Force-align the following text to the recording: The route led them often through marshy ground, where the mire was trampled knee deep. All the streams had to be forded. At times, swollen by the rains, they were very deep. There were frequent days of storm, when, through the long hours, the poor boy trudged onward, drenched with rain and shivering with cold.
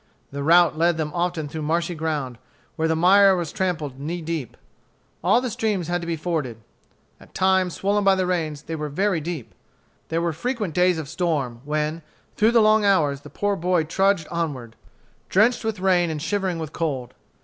The 0.31 0.41
route 0.41 0.75
led 0.79 0.97
them 0.97 1.11
often 1.13 1.47
through 1.47 1.61
marshy 1.61 1.93
ground, 1.93 2.39
where 2.75 2.87
the 2.87 2.95
mire 2.95 3.35
was 3.35 3.51
trampled 3.51 3.99
knee 3.99 4.19
deep. 4.19 4.57
All 5.23 5.41
the 5.41 5.51
streams 5.51 5.89
had 5.89 6.01
to 6.01 6.07
be 6.07 6.15
forded. 6.15 6.57
At 7.19 7.35
times, 7.35 7.75
swollen 7.75 8.03
by 8.03 8.15
the 8.15 8.25
rains, 8.25 8.63
they 8.63 8.75
were 8.75 8.89
very 8.89 9.21
deep. 9.21 9.53
There 10.09 10.19
were 10.19 10.33
frequent 10.33 10.73
days 10.73 10.97
of 10.97 11.07
storm, 11.07 11.61
when, 11.65 12.01
through 12.35 12.49
the 12.53 12.61
long 12.63 12.83
hours, 12.83 13.21
the 13.21 13.29
poor 13.29 13.55
boy 13.55 13.83
trudged 13.83 14.27
onward, 14.31 14.75
drenched 15.29 15.63
with 15.63 15.79
rain 15.79 16.09
and 16.09 16.19
shivering 16.19 16.57
with 16.57 16.73
cold. 16.73 17.13